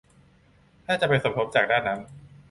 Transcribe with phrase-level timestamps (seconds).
[0.85, 1.99] ถ้าจะไปสมทบจากด้านนั้น